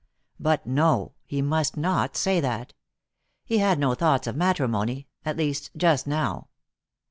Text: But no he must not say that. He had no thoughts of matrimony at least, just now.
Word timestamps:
But 0.39 0.65
no 0.65 1.13
he 1.27 1.43
must 1.43 1.77
not 1.77 2.17
say 2.17 2.39
that. 2.39 2.73
He 3.45 3.59
had 3.59 3.77
no 3.77 3.93
thoughts 3.93 4.25
of 4.25 4.35
matrimony 4.35 5.07
at 5.23 5.37
least, 5.37 5.69
just 5.77 6.07
now. 6.07 6.47